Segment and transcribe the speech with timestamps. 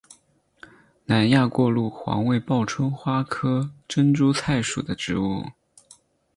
[1.05, 5.45] 南亚过路黄为报春花科珍珠菜属的植物。